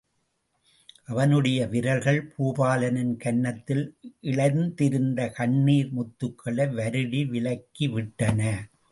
[1.05, 3.83] அவனுடைய விரல்கள் பூபாலனின் கன்னத்தில்
[4.21, 8.41] இழைந்திருந்த கண்ணிர் முத்துகளை வருடி விலக்கி விட்டன.